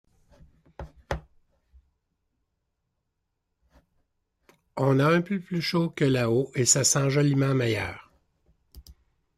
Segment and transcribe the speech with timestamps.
[4.77, 8.11] On a un peu plus chaud que là-haut, et ça sent joliment meilleur!